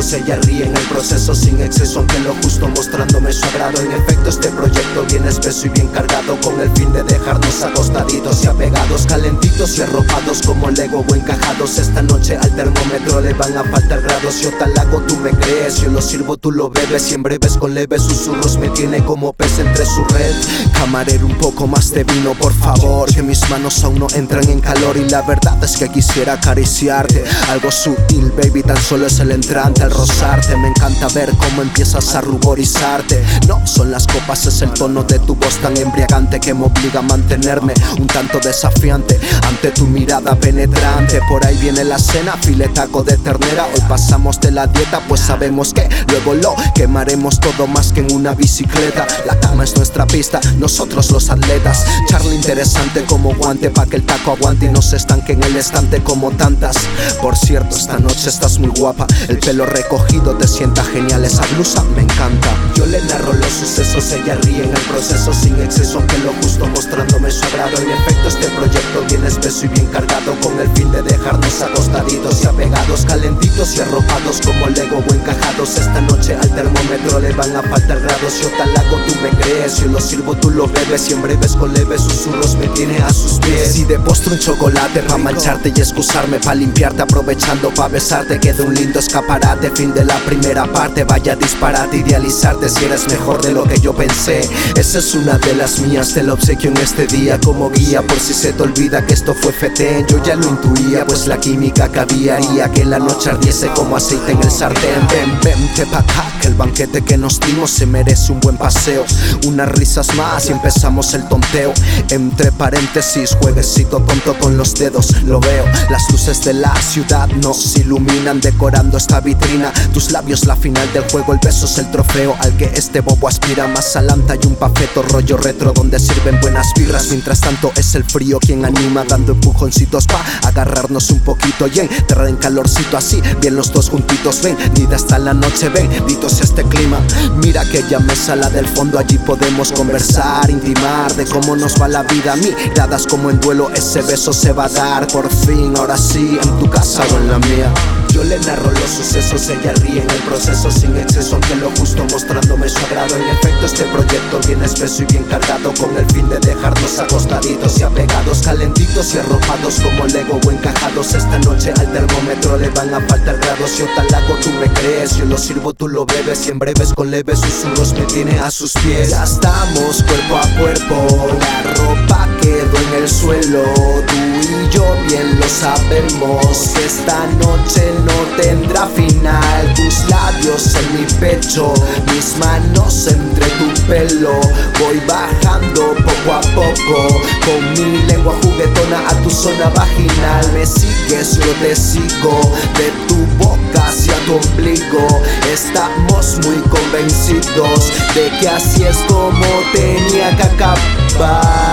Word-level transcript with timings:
ella 0.00 0.36
ríe 0.42 0.64
en 0.64 0.74
el 0.74 0.82
proceso 0.84 1.34
sin 1.34 1.60
exceso 1.60 1.98
Aunque 1.98 2.18
lo 2.20 2.34
justo 2.36 2.66
mostrándome 2.68 3.30
su 3.30 3.44
agrado. 3.44 3.80
En 3.82 3.92
efecto 3.92 4.30
este 4.30 4.48
proyecto 4.48 5.04
viene 5.08 5.28
espeso 5.28 5.66
y 5.66 5.68
bien 5.68 5.86
cargado 5.88 6.40
Con 6.40 6.58
el 6.60 6.70
fin 6.70 6.90
de 6.94 7.02
dejarnos 7.02 7.62
acostaditos 7.62 8.42
y 8.42 8.46
apegados 8.46 9.06
Calentitos 9.06 9.76
y 9.76 9.82
arropados 9.82 10.42
como 10.46 10.70
Lego 10.70 11.04
o 11.06 11.14
encajados. 11.14 11.78
Esta 11.78 12.00
noche 12.02 12.38
al 12.38 12.56
termómetro 12.56 13.20
le 13.20 13.34
van 13.34 13.56
a 13.56 13.64
faltar 13.64 14.00
grados. 14.00 14.40
Yo 14.40 14.50
tal 14.58 14.76
hago, 14.78 15.02
tú 15.02 15.16
me 15.18 15.30
crees, 15.30 15.82
yo 15.82 15.90
lo 15.90 16.00
sirvo, 16.00 16.38
tú 16.38 16.50
lo 16.50 16.70
bebes 16.70 17.10
Y 17.10 17.14
en 17.14 17.22
breves 17.22 17.58
con 17.58 17.74
leves 17.74 18.02
susurros 18.02 18.56
me 18.56 18.70
tiene 18.70 19.04
como 19.04 19.34
pez 19.34 19.58
entre 19.58 19.84
su 19.84 20.04
red. 20.04 20.34
Camarero 20.72 21.26
un 21.26 21.36
poco 21.36 21.66
más 21.66 21.90
de 21.90 22.04
vino 22.04 22.32
por 22.34 22.54
favor 22.54 23.12
Que 23.12 23.22
mis 23.22 23.48
manos 23.50 23.84
aún 23.84 23.98
no 23.98 24.06
entran 24.14 24.48
en 24.48 24.60
calor 24.60 24.96
Y 24.96 25.08
la 25.10 25.20
verdad 25.22 25.62
es 25.62 25.76
que 25.76 25.90
quisiera 25.90 26.34
acariciarte. 26.34 27.24
Algo 27.50 27.70
sutil 27.70 28.32
baby, 28.32 28.62
tan 28.62 28.78
solo 28.78 29.06
es 29.06 29.18
el 29.20 29.32
entrante 29.32 29.81
al 29.82 29.90
rozarte. 29.90 30.56
Me 30.56 30.68
encanta 30.68 31.08
ver 31.08 31.30
cómo 31.36 31.62
empiezas 31.62 32.14
a 32.14 32.20
ruborizarte. 32.20 33.22
No, 33.46 33.66
son 33.66 33.90
las 33.90 34.06
copas, 34.06 34.46
es 34.46 34.62
el 34.62 34.70
tono 34.70 35.02
de 35.02 35.18
tu 35.18 35.34
voz 35.34 35.56
tan 35.56 35.76
embriagante 35.76 36.40
Que 36.40 36.54
me 36.54 36.66
obliga 36.66 37.00
a 37.00 37.02
mantenerme 37.02 37.74
un 37.98 38.06
tanto 38.06 38.38
desafiante. 38.38 39.18
Ante 39.46 39.70
tu 39.70 39.86
mirada 39.86 40.34
penetrante 40.36 41.20
Por 41.28 41.46
ahí 41.46 41.56
viene 41.58 41.84
la 41.84 41.98
cena, 41.98 42.36
filetaco 42.40 43.02
de 43.02 43.16
ternera. 43.18 43.66
Hoy 43.74 43.80
pasamos 43.88 44.40
de 44.40 44.50
la 44.50 44.66
dieta 44.66 45.00
pues 45.08 45.20
sabemos 45.20 45.72
que 45.72 45.88
Luego 46.08 46.34
lo 46.34 46.54
quemaremos 46.74 47.40
todo 47.40 47.66
más 47.66 47.92
que 47.92 48.00
en 48.00 48.12
una 48.12 48.34
bicicleta. 48.34 49.06
La 49.26 49.38
cama 49.40 49.64
es 49.64 49.76
nuestra 49.76 50.06
pista, 50.06 50.40
nosotros 50.58 51.10
los 51.10 51.30
atletas. 51.30 51.84
Charla 52.08 52.34
interesante 52.34 53.04
como 53.04 53.34
guante 53.34 53.70
pa' 53.70 53.86
que 53.86 53.96
el 53.96 54.04
taco 54.04 54.32
aguante 54.32 54.66
Y 54.66 54.68
no 54.68 54.82
se 54.82 54.96
estanque 54.96 55.32
en 55.32 55.42
el 55.42 55.56
estante 55.56 56.02
como 56.02 56.30
tantas. 56.30 56.76
Por 57.20 57.36
cierto, 57.36 57.76
esta 57.76 57.98
noche 57.98 58.28
estás 58.28 58.58
muy 58.58 58.70
guapa 58.70 59.06
El 59.28 59.38
pelo 59.38 59.66
recogido 59.72 60.34
te 60.36 60.46
sienta 60.46 60.84
genial, 60.84 61.24
esa 61.24 61.44
blusa 61.54 61.82
me 61.96 62.02
encanta. 62.02 62.48
Yo 62.74 62.86
le 62.86 63.00
narro 63.02 63.32
los 63.32 63.50
sucesos, 63.52 64.12
ella 64.12 64.34
ríe 64.42 64.64
en 64.64 64.70
el 64.70 64.82
proceso 64.82 65.32
Sin 65.32 65.60
exceso, 65.60 66.04
que 66.06 66.18
lo 66.18 66.32
justo 66.42 66.66
mostrándome 66.66 67.30
su 67.30 67.44
agrado. 67.44 67.76
En 67.78 67.90
efecto 67.90 68.28
este 68.28 68.48
proyecto 68.48 69.04
viene 69.08 69.28
espeso 69.28 69.66
y 69.66 69.68
bien 69.68 69.86
cargado 69.86 70.34
Con 70.40 70.58
el 70.58 70.68
fin 70.70 70.90
de 70.90 71.02
dejarnos 71.02 71.60
acostaditos 71.60 72.42
y 72.42 72.46
apegados 72.46 73.04
Calentitos 73.06 73.76
y 73.76 73.80
arropados 73.80 74.40
como 74.44 74.66
Lego 74.68 75.02
o 75.06 75.14
encajados 75.14 75.76
Esta 75.76 76.00
noche 76.00 76.34
al 76.34 76.50
termómetro 76.50 77.20
le 77.20 77.32
van 77.32 77.54
a 77.56 77.62
faltar 77.62 78.00
grados 78.00 78.40
Yo 78.40 78.48
tal 78.56 78.70
hago, 78.76 78.96
tú 79.06 79.14
me 79.22 79.30
crees, 79.42 79.78
yo 79.78 79.86
lo 79.88 80.00
sirvo, 80.00 80.34
tú 80.34 80.50
lo 80.50 80.66
bebes 80.66 81.10
Y 81.10 81.12
en 81.14 81.22
breves 81.22 81.52
con 81.56 81.72
leves 81.72 82.00
susurros 82.02 82.56
me 82.56 82.68
tiene 82.68 82.98
a 82.98 83.12
sus 83.12 83.38
pies. 83.38 83.76
Y 83.76 83.84
de 83.84 83.98
postre 83.98 84.34
un 84.34 84.38
chocolate 84.38 85.00
pa' 85.02 85.18
mancharte 85.18 85.72
y 85.74 85.80
excusarme 85.80 86.38
Pa' 86.38 86.54
limpiarte 86.54 87.02
aprovechando 87.02 87.72
pa' 87.74 87.88
besarte 87.88 88.40
Queda 88.40 88.64
un 88.64 88.74
lindo 88.74 88.98
escaparate, 88.98 89.61
fin 89.70 89.92
de 89.94 90.04
la 90.04 90.16
primera 90.24 90.64
parte 90.64 91.04
Vaya 91.04 91.36
disparate, 91.36 91.98
idealizarte 91.98 92.68
si 92.68 92.84
eres 92.84 93.06
mejor 93.08 93.42
de 93.42 93.52
lo 93.52 93.64
que 93.64 93.78
yo 93.80 93.94
pensé. 93.94 94.48
Esa 94.76 94.98
es 94.98 95.14
una 95.14 95.38
de 95.38 95.54
las 95.54 95.80
mías, 95.80 96.14
te 96.14 96.22
lo 96.22 96.34
obsequio 96.34 96.70
en 96.70 96.76
este 96.78 97.06
día 97.06 97.38
Como 97.38 97.70
guía 97.70 98.02
por 98.02 98.18
si 98.18 98.34
se 98.34 98.52
te 98.52 98.62
olvida 98.62 99.06
que 99.06 99.14
esto 99.14 99.34
fue 99.34 99.52
FT 99.52 100.06
Yo 100.08 100.22
ya 100.22 100.34
lo 100.34 100.48
intuía, 100.48 101.04
pues 101.06 101.26
la 101.26 101.38
química 101.38 101.90
que 101.90 102.00
había 102.00 102.36
haría 102.36 102.70
que 102.70 102.84
la 102.84 102.98
noche 102.98 103.30
ardiese 103.30 103.68
como 103.68 103.96
aceite 103.96 104.32
en 104.32 104.42
el 104.42 104.50
sartén. 104.50 105.06
Ven, 105.10 105.38
vente 105.42 105.86
pa' 105.86 105.98
acá, 105.98 106.24
que 106.40 106.48
el 106.48 106.54
banquete 106.54 107.02
que 107.02 107.16
nos 107.16 107.40
dimos 107.40 107.70
se 107.70 107.86
merece 107.86 108.32
un 108.32 108.40
buen 108.40 108.56
paseo. 108.56 109.04
Unas 109.46 109.68
risas 109.68 110.14
más 110.14 110.48
y 110.48 110.52
empezamos 110.52 111.14
el 111.14 111.28
tonteo. 111.28 111.72
Entre 112.10 112.52
paréntesis, 112.52 113.36
jueguecito 113.40 114.02
tonto 114.02 114.38
con 114.38 114.56
los 114.56 114.74
dedos 114.74 115.22
Lo 115.22 115.40
veo, 115.40 115.64
las 115.90 116.10
luces 116.10 116.44
de 116.44 116.54
la 116.54 116.74
ciudad 116.76 117.28
nos 117.28 117.76
iluminan 117.76 118.40
decorando 118.40 118.96
esta 118.96 119.20
vitrina 119.20 119.51
Tus 119.92 120.12
labios 120.12 120.46
la 120.46 120.56
final 120.56 120.90
del 120.94 121.02
juego, 121.10 121.34
el 121.34 121.38
beso 121.38 121.66
es 121.66 121.76
el 121.76 121.90
trofeo 121.90 122.34
Al 122.38 122.56
que 122.56 122.64
este 122.74 123.00
bobo 123.00 123.28
aspira. 123.28 123.68
Más 123.68 123.96
alanta 123.96 124.34
y 124.40 124.46
un 124.46 124.54
pafeto 124.54 125.02
rollo 125.02 125.36
retro 125.36 125.72
Donde 125.72 125.98
sirven 125.98 126.40
buenas 126.40 126.68
vibras. 126.74 127.08
Mientras 127.10 127.40
tanto 127.40 127.70
es 127.76 127.94
el 127.94 128.04
frío 128.04 128.38
quien 128.38 128.64
anima 128.64 129.04
Dando 129.04 129.32
empujoncitos 129.32 130.06
pa' 130.06 130.24
agarrarnos 130.48 131.10
un 131.10 131.20
poquito. 131.20 131.66
Y 131.66 131.80
entrar 131.80 132.28
en 132.28 132.36
calorcito 132.36 132.96
así, 132.96 133.20
bien 133.40 133.54
los 133.54 133.72
dos 133.72 133.90
juntitos 133.90 134.42
Ven, 134.42 134.56
ni 134.74 134.86
de 134.86 134.94
hasta 134.94 135.18
la 135.18 135.34
noche, 135.34 135.68
ven, 135.68 135.88
dito 136.06 136.30
sea 136.30 136.44
este 136.44 136.64
clima. 136.64 136.98
Mira 137.42 137.60
aquella 137.60 137.98
mesa, 137.98 138.34
la 138.36 138.48
del 138.48 138.66
fondo, 138.66 138.98
allí 138.98 139.18
podemos 139.18 139.70
conversar 139.72 140.48
Intimar 140.48 141.14
de 141.14 141.26
cómo 141.26 141.56
nos 141.56 141.80
va 141.80 141.88
la 141.88 142.04
vida. 142.04 142.36
Miradas 142.36 143.06
como 143.06 143.28
en 143.28 143.38
duelo, 143.38 143.70
ese 143.74 144.00
beso 144.00 144.32
se 144.32 144.52
va 144.52 144.64
a 144.64 144.68
dar 144.68 145.06
Por 145.08 145.28
fin, 145.30 145.74
ahora 145.76 145.98
sí, 145.98 146.38
en 146.42 146.58
tu 146.58 146.70
casa 146.70 147.02
o 147.12 147.18
en 147.18 147.28
la 147.28 147.38
mía 147.38 147.72
yo 148.12 148.22
le 148.24 148.38
narro 148.40 148.70
los 148.70 148.90
sucesos, 148.90 149.48
ella 149.48 149.72
ríe 149.80 150.02
en 150.02 150.10
el 150.10 150.22
proceso 150.22 150.70
sin 150.70 150.94
exceso, 150.96 151.36
aunque 151.36 151.56
lo 151.56 151.70
justo 151.70 152.04
mostrándome 152.10 152.68
su 152.68 152.78
agrado. 152.84 153.16
En 153.16 153.28
efecto, 153.28 153.66
este 153.66 153.84
proyecto 153.84 154.38
viene 154.46 154.66
espeso 154.66 155.02
y 155.02 155.06
bien 155.06 155.24
cargado 155.24 155.72
con 155.74 155.96
el 155.96 156.04
fin 156.12 156.28
de 156.28 156.38
dejarnos 156.40 156.98
acostaditos 156.98 157.78
y 157.78 157.82
apegados, 157.82 158.42
calentitos 158.42 159.14
y 159.14 159.18
arropados 159.18 159.80
como 159.80 160.06
Lego 160.06 160.38
o 160.46 160.50
encajados. 160.50 161.14
Esta 161.14 161.38
noche 161.38 161.72
al 161.78 161.90
termómetro 161.90 162.58
le 162.58 162.68
van 162.70 162.94
a 162.94 163.00
faltar 163.00 163.38
grados. 163.38 163.78
Yo 163.78 163.86
tal 163.96 164.14
hago, 164.14 164.34
tú 164.42 164.50
me 164.60 164.70
crees, 164.72 165.16
yo 165.16 165.24
lo 165.24 165.38
sirvo, 165.38 165.72
tú 165.72 165.88
lo 165.88 166.04
bebes 166.04 166.46
y 166.46 166.50
en 166.50 166.58
breves 166.58 166.92
con 166.92 167.10
leves 167.10 167.40
susurros 167.40 167.94
me 167.94 168.04
tiene 168.04 168.38
a 168.38 168.50
sus 168.50 168.72
pies. 168.74 169.10
Ya 169.10 169.24
estamos 169.24 170.02
cuerpo 170.02 170.36
a 170.36 170.60
cuerpo, 170.60 171.28
la 171.38 171.62
ropa 171.74 172.28
quedó 172.42 172.76
en 172.76 173.02
el 173.02 173.08
suelo, 173.08 173.62
tú 174.06 174.14
y 174.16 174.70
yo 174.70 174.84
bien 175.06 175.40
lo 175.40 175.48
sabemos. 175.48 176.76
Esta 176.76 177.26
noche 177.38 178.01
no 178.04 178.36
tendrá 178.36 178.86
final. 178.86 179.74
Tus 179.74 180.08
labios 180.08 180.74
en 180.74 181.00
mi 181.00 181.06
pecho 181.20 181.72
Mis 182.12 182.36
manos 182.38 183.06
entre 183.06 183.46
tu 183.46 183.86
pelo. 183.86 184.40
Voy 184.78 185.00
bajando 185.06 185.94
poco 185.94 186.32
a 186.32 186.40
poco 186.54 187.20
Con 187.44 187.72
mi 187.72 188.02
lengua 188.06 188.34
juguetona 188.42 189.08
a 189.08 189.14
tu 189.22 189.30
zona 189.30 189.68
vaginal. 189.70 190.52
Me 190.52 190.66
sigues, 190.66 191.38
yo 191.38 191.52
te 191.60 191.74
sigo 191.76 192.40
De 192.76 192.90
tu 193.08 193.16
boca 193.38 193.88
hacia 193.88 194.14
tu 194.26 194.34
ombligo. 194.36 195.06
Estamos 195.52 196.38
muy 196.44 196.56
convencidos 196.68 197.92
De 198.14 198.30
que 198.40 198.48
así 198.48 198.84
es 198.84 198.96
como 199.08 199.46
tenía 199.74 200.36
que 200.36 200.42
acabar 200.42 201.71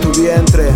tu 0.00 0.20
vientre. 0.20 0.70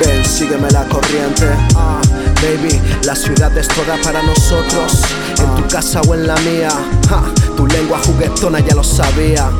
Ven, 0.00 0.24
sígueme 0.24 0.70
la 0.70 0.84
corriente. 0.88 1.46
Ah, 1.74 2.00
Baby, 2.42 2.80
la 3.04 3.14
ciudad 3.16 3.56
es 3.56 3.68
toda 3.68 3.96
para 4.02 4.22
nosotros. 4.22 5.02
En 5.38 5.54
tu 5.54 5.68
casa 5.68 6.00
o 6.02 6.14
en 6.14 6.26
la 6.26 6.36
mía. 6.36 6.68
Tu 7.56 7.66
lengua 7.66 7.98
juguetona 8.04 8.60
ya 8.60 8.74
lo 8.74 8.84
sabía 8.84 9.50